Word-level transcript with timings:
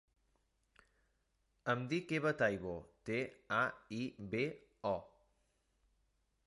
Em 1.73 1.83
dic 1.91 2.13
Eva 2.21 2.31
Taibo: 2.39 2.73
te, 3.11 3.21
a, 3.59 3.61
i, 4.01 4.01
be, 4.35 4.45
o. 4.97 4.97